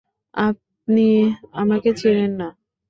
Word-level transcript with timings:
আপনি 0.39 1.07
আমাকে 1.53 1.89
চেনেন 1.93 2.31
না। 2.39 2.47